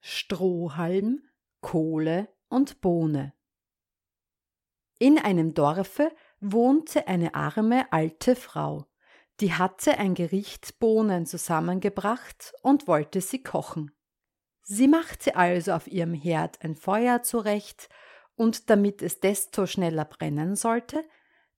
Strohhalm, 0.00 1.22
Kohle 1.60 2.28
und 2.48 2.80
Bohne. 2.80 3.32
In 4.98 5.18
einem 5.18 5.54
Dorfe 5.54 6.10
wohnte 6.40 7.06
eine 7.06 7.34
arme 7.34 7.92
alte 7.92 8.34
Frau, 8.34 8.86
die 9.40 9.52
hatte 9.54 9.98
ein 9.98 10.14
Gericht 10.14 10.78
Bohnen 10.80 11.26
zusammengebracht 11.26 12.52
und 12.62 12.88
wollte 12.88 13.20
sie 13.20 13.42
kochen. 13.42 13.92
Sie 14.62 14.88
machte 14.88 15.36
also 15.36 15.72
auf 15.72 15.86
ihrem 15.86 16.14
Herd 16.14 16.62
ein 16.62 16.74
Feuer 16.74 17.22
zurecht, 17.22 17.88
und 18.34 18.70
damit 18.70 19.02
es 19.02 19.18
desto 19.18 19.66
schneller 19.66 20.04
brennen 20.04 20.54
sollte, 20.54 21.04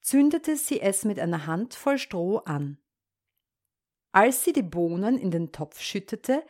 zündete 0.01 0.57
sie 0.57 0.81
es 0.81 1.05
mit 1.05 1.19
einer 1.19 1.47
Handvoll 1.47 1.99
Stroh 1.99 2.39
an. 2.39 2.79
Als 4.13 4.45
sie 4.45 4.53
die 4.53 4.63
Bohnen 4.63 5.19
in 5.19 5.31
den 5.31 5.53
Topf 5.53 5.81
schüttete, 5.81 6.43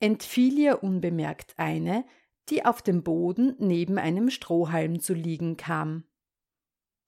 entfiel 0.00 0.58
ihr 0.58 0.82
unbemerkt 0.82 1.54
eine, 1.56 2.04
die 2.48 2.64
auf 2.64 2.82
dem 2.82 3.02
Boden 3.02 3.56
neben 3.58 3.98
einem 3.98 4.30
Strohhalm 4.30 5.00
zu 5.00 5.14
liegen 5.14 5.56
kam. 5.56 6.04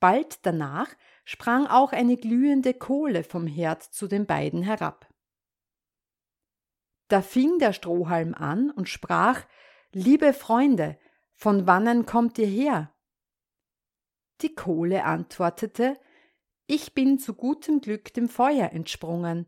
Bald 0.00 0.44
danach 0.47 0.94
sprang 1.24 1.66
auch 1.66 1.92
eine 1.92 2.16
glühende 2.16 2.74
Kohle 2.74 3.24
vom 3.24 3.46
Herd 3.46 3.83
zu 3.83 4.06
den 4.06 4.27
beiden 4.27 4.62
herab. 4.62 5.12
Da 7.08 7.22
fing 7.22 7.58
der 7.58 7.72
Strohhalm 7.72 8.34
an 8.34 8.70
und 8.70 8.89
sprach 8.89 9.44
Liebe 9.92 10.33
Freunde, 10.33 10.98
von 11.34 11.66
wannen 11.66 12.06
kommt 12.06 12.39
ihr 12.39 12.46
her? 12.46 12.94
Die 14.42 14.55
Kohle 14.55 15.05
antwortete 15.05 15.98
Ich 16.66 16.94
bin 16.94 17.18
zu 17.18 17.34
gutem 17.34 17.80
Glück 17.80 18.12
dem 18.12 18.28
Feuer 18.28 18.72
entsprungen, 18.72 19.46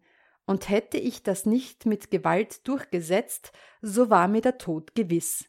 und 0.48 0.70
hätte 0.70 0.96
ich 0.96 1.22
das 1.22 1.44
nicht 1.44 1.84
mit 1.84 2.10
Gewalt 2.10 2.66
durchgesetzt, 2.66 3.52
so 3.82 4.08
war 4.08 4.28
mir 4.28 4.40
der 4.40 4.56
Tod 4.56 4.94
gewiss. 4.94 5.44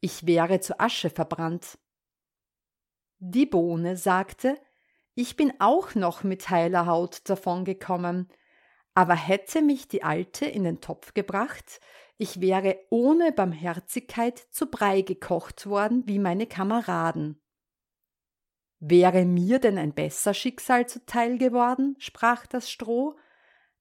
Ich 0.00 0.26
wäre 0.26 0.58
zu 0.58 0.80
Asche 0.80 1.08
verbrannt. 1.08 1.78
Die 3.20 3.46
Bohne 3.46 3.96
sagte, 3.96 4.60
ich 5.14 5.36
bin 5.36 5.52
auch 5.60 5.94
noch 5.94 6.24
mit 6.24 6.50
heiler 6.50 6.86
Haut 6.86 7.28
davongekommen, 7.28 8.28
aber 8.92 9.14
hätte 9.14 9.62
mich 9.62 9.86
die 9.86 10.02
Alte 10.02 10.46
in 10.46 10.64
den 10.64 10.80
Topf 10.80 11.14
gebracht, 11.14 11.80
ich 12.18 12.40
wäre 12.40 12.76
ohne 12.90 13.30
Barmherzigkeit 13.30 14.36
zu 14.50 14.66
Brei 14.66 15.02
gekocht 15.02 15.66
worden 15.66 16.02
wie 16.06 16.18
meine 16.18 16.48
Kameraden. 16.48 17.40
Wäre 18.80 19.24
mir 19.26 19.60
denn 19.60 19.78
ein 19.78 19.94
besser 19.94 20.34
Schicksal 20.34 20.88
zuteil 20.88 21.38
geworden? 21.38 21.94
sprach 22.00 22.48
das 22.48 22.68
Stroh, 22.68 23.16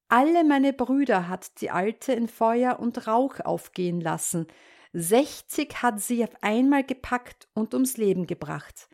alle 0.09 0.43
meine 0.43 0.73
Brüder 0.73 1.27
hat 1.27 1.61
die 1.61 1.71
Alte 1.71 2.13
in 2.13 2.27
Feuer 2.27 2.79
und 2.79 3.07
Rauch 3.07 3.39
aufgehen 3.39 4.01
lassen. 4.01 4.47
Sechzig 4.91 5.81
hat 5.81 6.01
sie 6.01 6.23
auf 6.23 6.35
einmal 6.41 6.83
gepackt 6.83 7.47
und 7.53 7.73
ums 7.73 7.97
Leben 7.97 8.25
gebracht. 8.27 8.89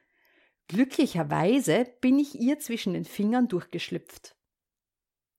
Glücklicherweise 0.68 1.86
bin 2.02 2.20
ich 2.20 2.40
ihr 2.40 2.60
zwischen 2.60 2.94
den 2.94 3.06
Fingern 3.06 3.48
durchgeschlüpft. 3.48 4.36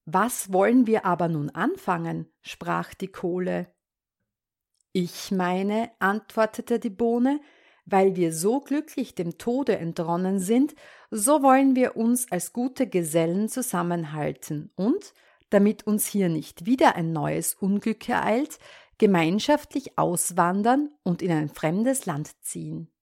Was 0.04 0.52
wollen 0.52 0.86
wir 0.86 1.04
aber 1.04 1.28
nun 1.28 1.50
anfangen? 1.50 2.32
sprach 2.40 2.94
die 2.94 3.08
Kohle. 3.08 3.74
Ich 4.92 5.30
meine, 5.30 5.90
antwortete 5.98 6.78
die 6.78 6.90
Bohne, 6.90 7.40
weil 7.84 8.16
wir 8.16 8.32
so 8.32 8.60
glücklich 8.60 9.14
dem 9.14 9.36
Tode 9.36 9.76
entronnen 9.76 10.38
sind, 10.38 10.74
so 11.10 11.42
wollen 11.42 11.76
wir 11.76 11.96
uns 11.96 12.30
als 12.32 12.52
gute 12.52 12.88
Gesellen 12.88 13.48
zusammenhalten 13.48 14.72
und, 14.76 15.12
damit 15.56 15.86
uns 15.86 16.06
hier 16.06 16.28
nicht 16.28 16.66
wieder 16.66 16.96
ein 16.96 17.14
neues 17.14 17.54
Unglück 17.54 18.10
ereilt, 18.10 18.58
gemeinschaftlich 18.98 19.96
auswandern 19.96 20.90
und 21.02 21.22
in 21.22 21.32
ein 21.32 21.48
fremdes 21.48 22.04
Land 22.04 22.30
ziehen. 22.44 22.92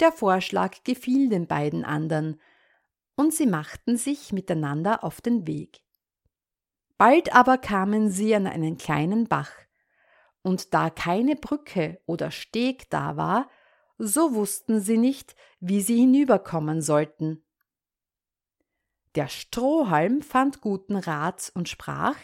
Der 0.00 0.10
Vorschlag 0.10 0.82
gefiel 0.82 1.28
den 1.28 1.46
beiden 1.46 1.84
anderen, 1.84 2.40
und 3.14 3.32
sie 3.32 3.46
machten 3.46 3.96
sich 3.96 4.32
miteinander 4.32 5.04
auf 5.04 5.20
den 5.20 5.46
Weg. 5.46 5.82
Bald 6.98 7.32
aber 7.32 7.58
kamen 7.58 8.10
sie 8.10 8.34
an 8.34 8.48
einen 8.48 8.76
kleinen 8.76 9.28
Bach, 9.28 9.52
und 10.42 10.74
da 10.74 10.90
keine 10.90 11.36
Brücke 11.36 12.00
oder 12.06 12.32
Steg 12.32 12.90
da 12.90 13.16
war, 13.16 13.48
so 13.98 14.34
wussten 14.34 14.80
sie 14.80 14.98
nicht, 14.98 15.36
wie 15.60 15.80
sie 15.80 15.98
hinüberkommen 15.98 16.82
sollten. 16.82 17.44
Der 19.16 19.28
Strohhalm 19.28 20.22
fand 20.22 20.60
guten 20.60 20.96
Rat 20.96 21.50
und 21.54 21.68
sprach 21.68 22.16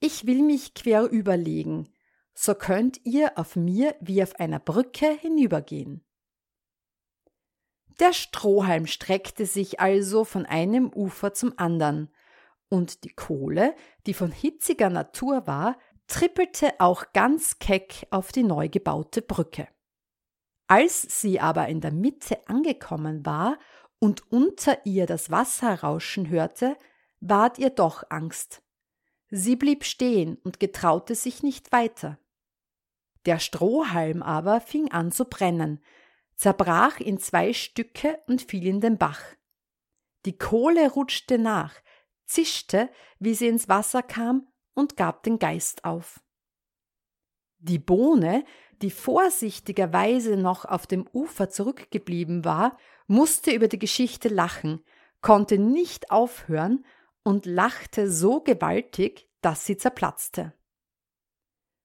Ich 0.00 0.26
will 0.26 0.42
mich 0.42 0.74
quer 0.74 1.04
überlegen, 1.10 1.92
so 2.34 2.54
könnt 2.54 3.04
ihr 3.04 3.36
auf 3.36 3.56
mir 3.56 3.96
wie 4.00 4.22
auf 4.22 4.38
einer 4.38 4.58
Brücke 4.58 5.06
hinübergehen. 5.06 6.04
Der 8.00 8.12
Strohhalm 8.12 8.86
streckte 8.86 9.46
sich 9.46 9.80
also 9.80 10.24
von 10.24 10.46
einem 10.46 10.92
Ufer 10.92 11.32
zum 11.32 11.54
andern, 11.56 12.10
und 12.68 13.04
die 13.04 13.10
Kohle, 13.10 13.76
die 14.06 14.14
von 14.14 14.32
hitziger 14.32 14.90
Natur 14.90 15.46
war, 15.46 15.78
trippelte 16.08 16.72
auch 16.80 17.12
ganz 17.12 17.58
keck 17.60 18.06
auf 18.10 18.32
die 18.32 18.42
neu 18.42 18.68
gebaute 18.68 19.22
Brücke. 19.22 19.68
Als 20.66 21.02
sie 21.20 21.40
aber 21.40 21.68
in 21.68 21.80
der 21.80 21.92
Mitte 21.92 22.48
angekommen 22.48 23.24
war 23.24 23.58
und 24.04 24.30
unter 24.30 24.84
ihr 24.84 25.06
das 25.06 25.30
Wasser 25.30 25.80
rauschen 25.80 26.28
hörte, 26.28 26.76
ward 27.20 27.58
ihr 27.58 27.70
doch 27.70 28.04
Angst. 28.10 28.62
Sie 29.30 29.56
blieb 29.56 29.82
stehen 29.82 30.36
und 30.44 30.60
getraute 30.60 31.14
sich 31.14 31.42
nicht 31.42 31.72
weiter. 31.72 32.18
Der 33.24 33.38
Strohhalm 33.38 34.22
aber 34.22 34.60
fing 34.60 34.92
an 34.92 35.10
zu 35.10 35.24
brennen, 35.24 35.82
zerbrach 36.36 37.00
in 37.00 37.18
zwei 37.18 37.54
Stücke 37.54 38.20
und 38.26 38.42
fiel 38.42 38.66
in 38.66 38.82
den 38.82 38.98
Bach. 38.98 39.22
Die 40.26 40.36
Kohle 40.36 40.90
rutschte 40.90 41.38
nach, 41.38 41.74
zischte, 42.26 42.90
wie 43.18 43.32
sie 43.32 43.48
ins 43.48 43.70
Wasser 43.70 44.02
kam, 44.02 44.52
und 44.74 44.98
gab 44.98 45.22
den 45.22 45.38
Geist 45.38 45.86
auf. 45.86 46.20
Die 47.66 47.78
Bohne, 47.78 48.44
die 48.82 48.90
vorsichtigerweise 48.90 50.36
noch 50.36 50.66
auf 50.66 50.86
dem 50.86 51.08
Ufer 51.14 51.48
zurückgeblieben 51.48 52.44
war, 52.44 52.76
musste 53.06 53.52
über 53.52 53.68
die 53.68 53.78
Geschichte 53.78 54.28
lachen, 54.28 54.84
konnte 55.22 55.56
nicht 55.56 56.10
aufhören 56.10 56.84
und 57.22 57.46
lachte 57.46 58.10
so 58.10 58.42
gewaltig, 58.42 59.30
dass 59.40 59.64
sie 59.64 59.78
zerplatzte. 59.78 60.52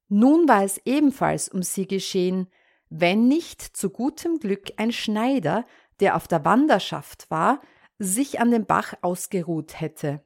Nun 0.09 0.50
war 0.50 0.66
es 0.66 0.81
ebenfalls 0.84 1.47
um 1.47 1.63
sie 1.63 1.88
geschehen, 1.88 2.51
wenn 2.90 3.29
nicht 3.29 3.61
zu 3.61 3.90
gutem 3.90 4.40
Glück 4.40 4.73
ein 4.75 4.91
Schneider, 4.91 5.66
der 6.01 6.17
auf 6.17 6.28
der 6.28 6.44
Wanderschaft 6.44 7.31
war, 7.31 7.61
sich 8.00 8.41
an 8.41 8.51
dem 8.51 8.66
Bach 8.66 8.96
ausgeruht 9.01 9.79
hätte. 9.79 10.25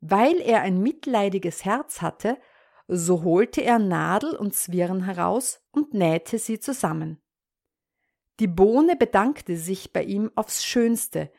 Weil 0.00 0.40
er 0.40 0.60
ein 0.60 0.80
mitleidiges 0.80 1.64
Herz 1.64 2.02
hatte, 2.02 2.38
so 2.88 3.22
holte 3.22 3.60
er 3.62 3.78
Nadel 3.78 4.34
und 4.34 4.54
Zwirn 4.54 5.04
heraus 5.04 5.60
und 5.70 5.92
nähte 5.94 6.38
sie 6.38 6.58
zusammen. 6.58 7.20
Die 8.40 8.46
Bohne 8.46 8.96
bedankte 8.96 9.56
sich 9.56 9.92
bei 9.92 10.02
ihm 10.02 10.30
aufs 10.34 10.64
Schönste, 10.64 11.30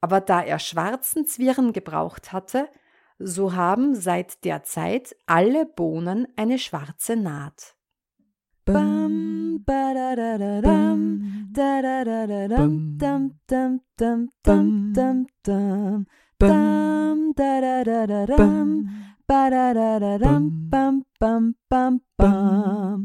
aber 0.00 0.20
da 0.20 0.42
er 0.42 0.58
schwarzen 0.58 1.26
Zwirn 1.26 1.72
gebraucht 1.72 2.32
hatte, 2.32 2.68
so 3.18 3.54
haben 3.54 3.94
seit 3.94 4.44
der 4.44 4.62
Zeit 4.62 5.16
alle 5.26 5.66
Bohnen 5.66 6.28
eine 6.36 6.58
schwarze 6.58 7.16
Naht. 7.16 7.74
Bum, 8.64 9.62
ba 9.64 9.94
da 9.94 10.16
da 10.16 10.38
da 10.38 10.60
dum, 10.60 11.48
da 11.52 11.82
da 11.82 12.04
da 12.04 12.26
da 12.26 12.48
dum, 12.48 12.98
Ba 19.28 19.50
da 19.50 19.74
da 19.74 19.98
da 19.98 20.18
dum 20.22 20.70
bum 20.70 20.94
bum 21.20 21.54
bum 21.68 22.00
bum. 22.18 22.98